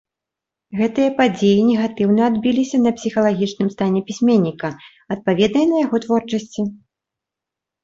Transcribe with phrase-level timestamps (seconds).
[0.77, 4.73] Гэтыя падзеі негатыўна адбіліся на псіхалагічным стане пісьменніка,
[5.19, 6.61] адпаведна і на яго творчасці.